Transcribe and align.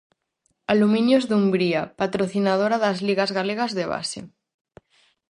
Aluminios 0.73 1.23
Dumbría, 1.31 1.81
patrocinadora 1.99 2.77
das 2.83 2.97
ligas 3.07 3.31
galegas 3.37 3.71
de 3.77 3.85
base. 3.93 4.19